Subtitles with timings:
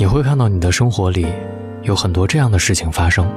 [0.00, 1.26] 你会看到你的生活里
[1.82, 3.28] 有很多这样的事情发生。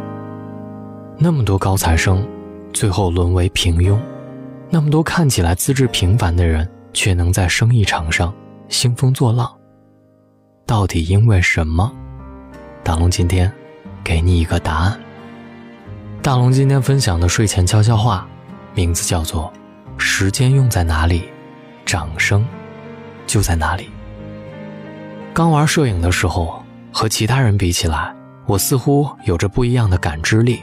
[1.18, 2.24] 那么多高材生，
[2.72, 3.98] 最后沦为平庸；
[4.70, 8.32] 那么多看起来资质平凡的人，却能在生意场上
[8.70, 9.52] 兴风作浪。
[10.68, 11.92] 到底因为什么？
[12.84, 13.52] 大龙今天
[14.04, 15.00] 给你一个答案。
[16.22, 18.28] 大龙今天分享的睡前悄悄话，
[18.76, 19.52] 名字叫做
[19.98, 21.24] “时间用在哪里，
[21.88, 22.46] 掌声
[23.26, 23.90] 就在哪里”。
[25.42, 26.62] 刚玩摄影的时候，
[26.94, 28.14] 和其他人比起来，
[28.46, 30.60] 我似乎有着不一样的感知力。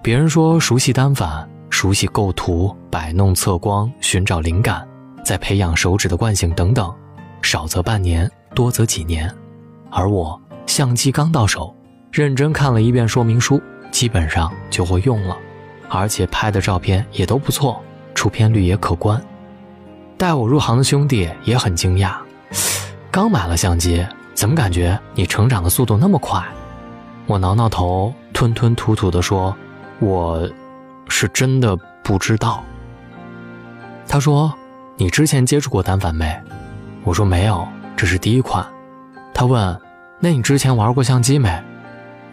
[0.00, 4.86] 别人说熟悉单反、熟悉构图、摆弄测光、寻找灵感，
[5.24, 6.94] 再培养手指的惯性等等，
[7.42, 9.28] 少则半年，多则几年。
[9.90, 11.74] 而我相机刚到手，
[12.12, 15.36] 认真看了一遍说明书，基本上就会用了，
[15.88, 17.82] 而且拍的照片也都不错，
[18.14, 19.20] 出片率也可观。
[20.16, 22.14] 带我入行的兄弟也很惊讶。
[23.16, 26.44] 刚买了相机，怎么感觉你成长的速度那么快？
[27.24, 29.56] 我挠挠头，吞吞吐吐地说
[30.00, 30.46] ：“我，
[31.08, 32.62] 是真的不知道。”
[34.06, 34.52] 他说
[34.98, 36.30] ：“你之前接触过单反没？”
[37.04, 38.62] 我说：“没有，这是第一款。”
[39.32, 39.80] 他问
[40.20, 41.48] ：“那你之前玩过相机没？”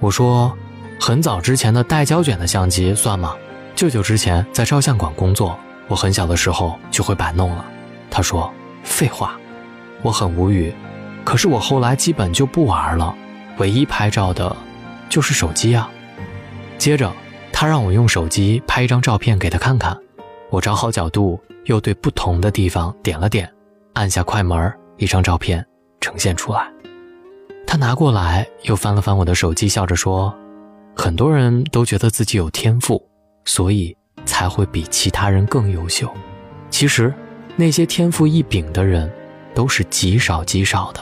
[0.01, 0.53] 我说
[0.99, 3.33] ：“很早之前的带胶卷的相机算吗？
[3.73, 7.63] 舅舅之前在照相馆工作，我很小的时候就会摆弄了。”
[8.11, 8.53] 他说
[8.83, 9.39] ：“废话。”
[10.03, 10.71] 我很无语，
[11.23, 13.15] 可是我后来基本就不玩了，
[13.57, 14.53] 唯一拍照的，
[15.07, 15.89] 就是手机啊。
[16.77, 17.09] 接着，
[17.53, 19.97] 他让我用手机拍一张照片给他看看，
[20.49, 23.49] 我找好角度，又对不同的地方点了点，
[23.93, 25.65] 按下快门，一张照片
[26.01, 26.69] 呈现出来。
[27.65, 30.35] 他拿过来，又翻了翻我的手机，笑着说
[30.97, 33.01] ：“很多人都觉得自己有天赋，
[33.45, 36.13] 所以才会比其他人更优秀。
[36.69, 37.13] 其实，
[37.55, 39.09] 那些天赋异禀的人。”
[39.53, 41.01] 都是极少极少的，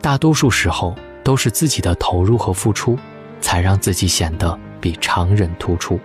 [0.00, 2.98] 大多数时候都是自己的投入和付出，
[3.40, 5.98] 才让自己显得比常人突出。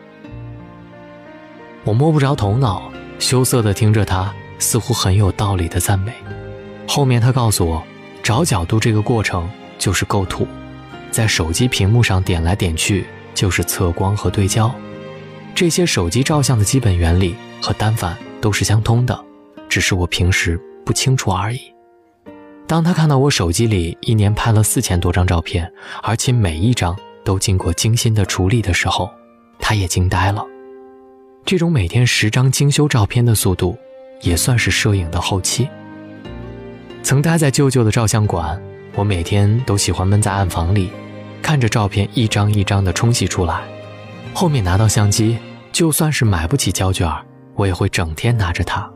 [1.83, 6.11] 我摸不着头脑，羞涩地听着他似乎很有道理的赞美。
[6.87, 7.83] 后面他告诉我，
[8.21, 10.47] 找角度这个过程就是构图，
[11.09, 14.73] 在手机屏幕上点来点去就是测光和对焦，
[15.55, 19.23] 这些手机照相的基本原理和单反都是相通的，
[19.69, 20.59] 只是我平时。
[20.85, 21.59] 不清楚而已。
[22.67, 25.69] 当他看到我手机里一年拍了四千多张照片，
[26.03, 29.09] 而且每一张都经过精心的处理的时候，
[29.59, 30.45] 他也惊呆了。
[31.43, 33.77] 这种每天十张精修照片的速度，
[34.21, 35.67] 也算是摄影的后期。
[37.03, 38.61] 曾待在舅舅的照相馆，
[38.95, 40.89] 我每天都喜欢闷在暗房里，
[41.41, 43.63] 看着照片一张一张的冲洗出来。
[44.33, 45.37] 后面拿到相机，
[45.73, 47.11] 就算是买不起胶卷，
[47.55, 48.89] 我也会整天拿着它，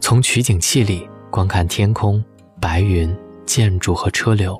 [0.00, 1.08] 从取景器里。
[1.36, 2.24] 观看天空、
[2.58, 3.14] 白云、
[3.44, 4.58] 建筑和车流，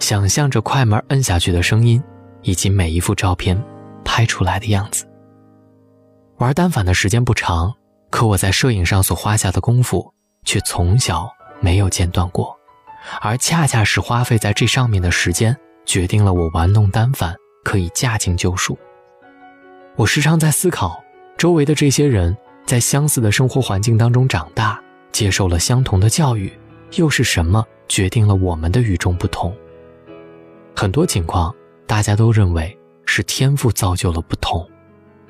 [0.00, 2.02] 想象着快门摁下去的声音，
[2.42, 3.56] 以及每一幅照片
[4.04, 5.06] 拍出来的样子。
[6.38, 7.72] 玩单反的时间不长，
[8.10, 10.12] 可我在摄影上所花下的功夫
[10.44, 11.30] 却从小
[11.60, 12.52] 没有间断过，
[13.20, 18.76] 而恰恰是花费在这上面的时间，决定了我玩弄单反可以驾轻就熟。
[19.94, 21.00] 我时常在思考，
[21.38, 22.36] 周围的这些人
[22.66, 24.82] 在相似的生活环境当中长大。
[25.12, 26.50] 接受了相同的教育，
[26.96, 29.54] 又是什么决定了我们的与众不同？
[30.74, 31.54] 很多情况，
[31.86, 34.66] 大家都认为是天赋造就了不同，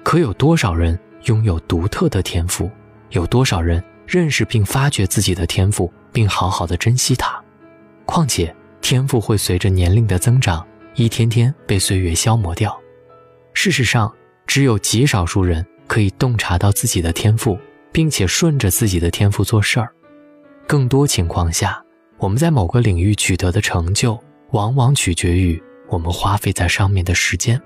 [0.02, 2.70] 可有多少人拥有独特的天赋？
[3.10, 7.42] 有多少人认识并发掘自己的天赋，并好好的珍惜它？
[8.06, 12.74] 况且，天赋会随着年龄的增长，一天天被岁月消磨掉。
[13.52, 14.10] 事实上，
[14.46, 17.58] 只有极少数人可以洞察到自己的天赋。
[17.92, 19.92] 并且顺着自己的天赋做事儿，
[20.66, 21.84] 更多情况下，
[22.16, 24.18] 我们在某个领域取得的成就，
[24.52, 27.60] 往往取决于我们花费在上面的时间。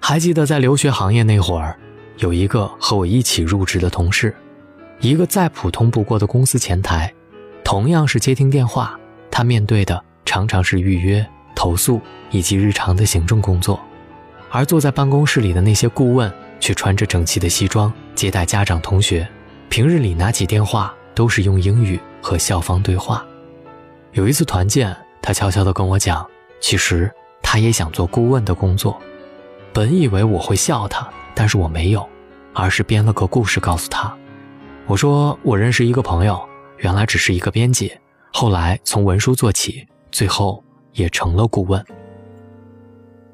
[0.00, 1.76] 还记得在留学行业那会儿，
[2.18, 4.34] 有一个和我一起入职的同事，
[5.00, 7.12] 一个再普通不过的公司前台，
[7.64, 8.96] 同样是接听电话，
[9.32, 11.26] 他面对的常常是预约、
[11.56, 12.00] 投诉
[12.30, 13.80] 以及日常的行政工作，
[14.48, 16.32] 而坐在办公室里的那些顾问。
[16.60, 19.28] 却穿着整齐的西装接待家长同学，
[19.68, 23.24] 平日里拿起电话都是用英语和校方对话。
[24.10, 24.92] 有一次团建，
[25.22, 26.28] 他悄悄地跟我讲，
[26.60, 27.08] 其实
[27.40, 29.00] 他也想做顾问的工作。
[29.72, 32.04] 本以为我会笑他，但是我没有，
[32.52, 34.12] 而是编了个故事告诉他。
[34.88, 36.44] 我说我认识一个朋友，
[36.78, 37.96] 原来只是一个编辑，
[38.32, 41.80] 后来从文书做起，最后也成了顾问。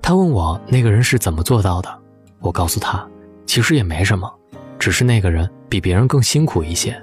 [0.02, 1.88] 他问我那个人是怎么做到的，
[2.40, 3.08] 我告诉他。
[3.46, 4.30] 其实也没什么，
[4.84, 6.94] 只是那个人比别人更辛苦一些，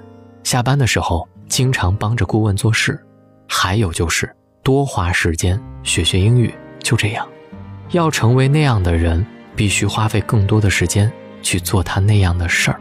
[0.44, 2.96] 下班的时候经常帮着顾问做事。
[3.48, 4.32] 还有就是，
[4.62, 7.26] 多花时间学学英语，就这样。
[7.90, 9.26] 要成为那样的人，
[9.56, 11.12] 必须花费更多的时间
[11.42, 12.80] 去做他那样的事儿。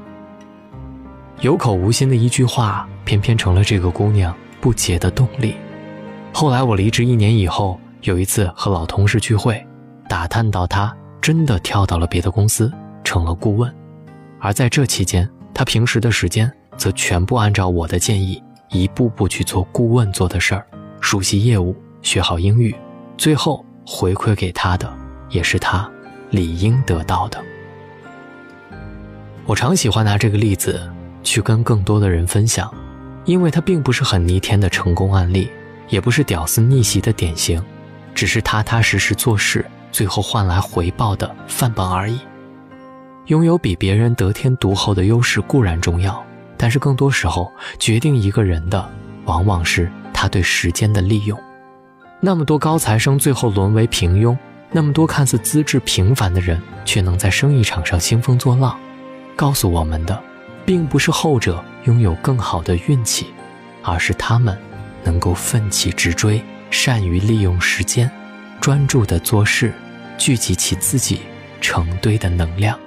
[1.40, 4.32] 有口无心的一句话，偏偏成了这个姑娘
[4.62, 5.56] 不竭的动力。
[6.32, 9.66] 后来我离职一年以后，有一次和老同事聚会，
[10.08, 12.72] 打探到她真的跳到了别的公司，
[13.04, 13.74] 成了顾问。
[14.42, 20.66] 而在这期间，他平时的时间则全部按照我的建议，一步步去做顾问做的事儿，
[21.00, 22.76] 熟悉业务，学好英语，
[23.18, 24.92] 最后回馈给他的。
[25.32, 25.90] 也是他
[26.30, 27.42] 理应得到的。
[29.46, 30.92] 我常喜欢拿这个例子
[31.24, 32.70] 去跟更多的人分享，
[33.24, 35.50] 因为它并不是很逆天的成功案例，
[35.88, 37.64] 也不是屌丝逆袭的典型，
[38.14, 42.20] 只是踏踏实实做事，最后换来回报的范本而已。
[43.32, 46.22] 拥有比别人得天独厚的优势固然重要，
[46.58, 47.50] 但是更多时候
[47.80, 48.90] 决定一个人的，
[49.24, 51.40] 往往是他对时间的利用。
[52.20, 54.38] 那么多高材生最后沦为平庸。
[54.74, 58.78] 那么多看似资质平凡的人，却能在生意场上兴风作浪，
[59.34, 60.22] 告诉我们的，
[60.66, 63.28] 并不是后者拥有更好的运气，
[63.82, 64.58] 而是他们
[65.06, 68.12] 能够奋起直追，善于利用时间，
[68.60, 69.74] 专注的做事，
[70.18, 71.22] 聚集起自己
[71.62, 72.78] 成堆的能量。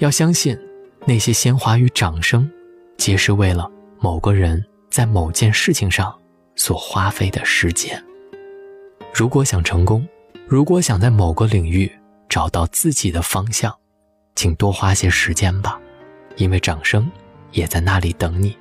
[0.00, 0.58] 要相信，
[1.04, 2.50] 那些鲜花与掌声，
[2.96, 6.14] 皆是为了某个人在某件事情上
[6.56, 8.02] 所花费的时间。
[9.12, 10.08] 如果想成功，
[10.48, 11.92] 如果想在某个领域
[12.30, 13.74] 找到自己的方向，
[14.34, 15.78] 请多花些时间吧，
[16.36, 17.10] 因为掌声
[17.52, 18.56] 也在那里等你。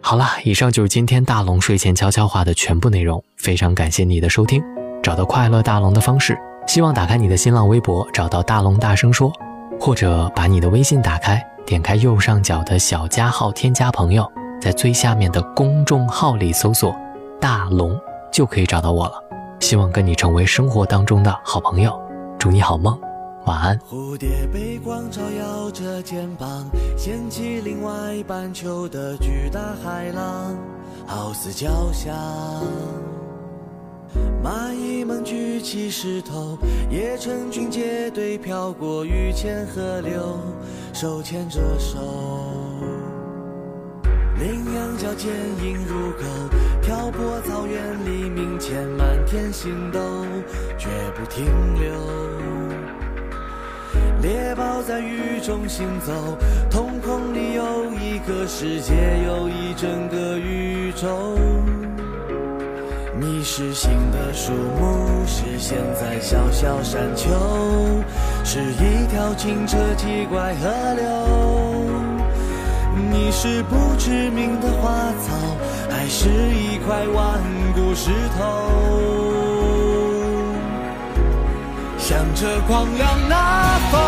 [0.00, 4.62] 好了，以上就是今天大龙睡前悄悄话的全部内容，非常感谢你的收听。
[5.02, 9.30] 找到快乐大龙的方式，希望打开你的新浪微博，找到大龙大声说，
[9.80, 14.30] 或者把你的微信打开，点开右上角的小加号，添加朋友，
[14.60, 16.94] 在最下面的公众号里搜索
[17.40, 17.98] “大龙”，
[18.30, 19.14] 就可以找到我了。
[19.60, 21.98] 希望跟你成为生活当中的好朋友，
[22.38, 22.98] 祝你好梦，
[23.46, 23.78] 晚安。
[23.90, 30.56] 蝴蝶被光照耀着肩膀，掀起另外半球的巨大海浪，
[31.06, 32.14] 好似交响。
[34.42, 36.58] 蚂蚁们举起石头，
[36.90, 40.38] 也成群结队飘过雨前河流，
[40.92, 41.98] 手牵着手。
[44.38, 45.30] 羚羊角坚
[45.62, 46.24] 硬如狗，
[46.80, 50.00] 挑拨草原黎明前满天星斗，
[50.78, 51.92] 绝不停留。
[54.22, 56.12] 猎豹在雨中行走，
[56.70, 58.94] 瞳孔里有一个世界，
[59.26, 61.36] 有一整个宇宙。
[63.52, 67.28] 是新的树木，是现在小小山丘，
[68.44, 71.04] 是一条清澈奇怪河流。
[73.10, 74.92] 你是不知名的花
[75.26, 75.34] 草，
[75.90, 77.40] 还是一块顽
[77.74, 78.44] 固石头？
[81.98, 84.00] 向着光亮那方，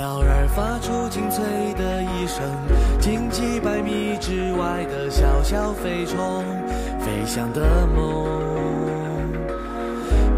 [0.00, 2.40] 鸟儿发出清脆的一声，
[2.98, 6.42] 惊几百米之外的小小飞虫，
[7.00, 8.26] 飞翔的梦。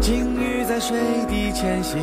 [0.01, 1.97] 鲸鱼在水底前行，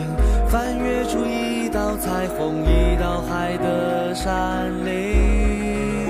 [0.49, 6.09] 翻越出一道彩虹，一道海的山岭。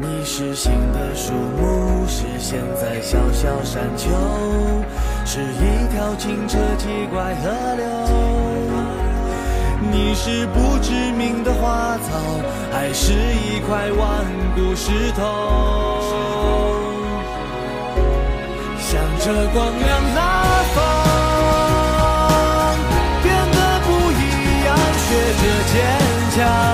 [0.00, 4.08] 你是新的树木，是现在小小山丘，
[5.26, 8.33] 是一条清澈奇怪河流。
[9.96, 12.10] 你是不知名的花草，
[12.72, 15.22] 还是一块顽固石头？
[18.80, 20.18] 向着光亮那
[20.74, 20.82] 方，
[23.22, 24.22] 变得不一
[24.66, 25.06] 样，学
[25.40, 25.74] 着坚
[26.36, 26.73] 强。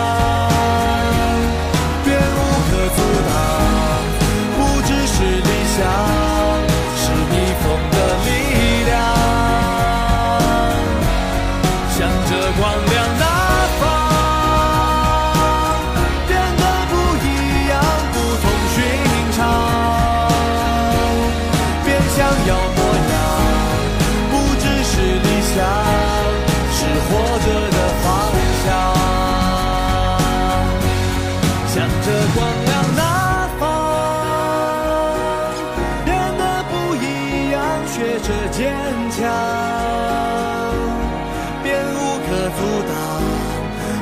[42.31, 42.59] 的阻
[42.89, 42.93] 挡。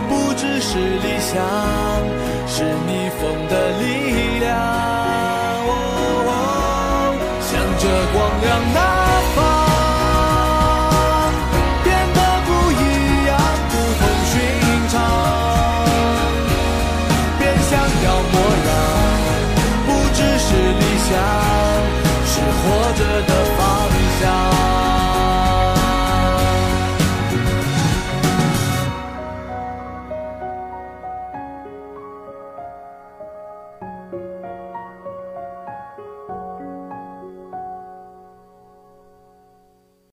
[0.09, 1.35] 不只是理想，
[2.47, 4.47] 是逆风的力量。
[5.67, 5.73] 哦
[7.41, 8.98] 向着光亮那。